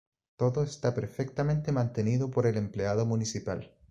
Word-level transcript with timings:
Todo 0.35 0.63
está 0.63 0.95
perfectamente 0.95 1.71
mantenido 1.71 2.31
por 2.31 2.47
el 2.47 2.57
empleado 2.57 3.05
municipal. 3.05 3.71